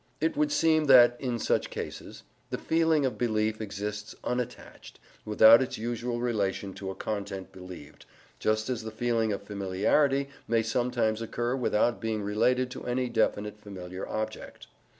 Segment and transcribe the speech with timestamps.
[0.19, 5.77] It would seem that, in such cases, the feeling of belief exists unattached, without its
[5.77, 8.07] usual relation to a content believed,
[8.39, 13.59] just as the feeling of familiarity may sometimes occur without being related to any definite
[13.59, 14.65] familiar object.